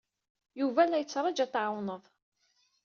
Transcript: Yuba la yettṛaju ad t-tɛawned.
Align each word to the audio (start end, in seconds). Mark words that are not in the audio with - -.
Yuba 0.59 0.81
la 0.87 0.97
yettṛaju 0.99 1.41
ad 1.45 1.49
t-tɛawned. 1.51 2.03